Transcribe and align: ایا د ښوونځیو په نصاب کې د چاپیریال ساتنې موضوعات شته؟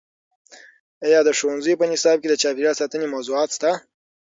ایا 1.05 1.19
د 1.23 1.29
ښوونځیو 1.37 1.79
په 1.79 1.85
نصاب 1.91 2.17
کې 2.21 2.27
د 2.29 2.35
چاپیریال 2.41 2.75
ساتنې 2.81 3.07
موضوعات 3.15 3.49
شته؟ 3.57 3.71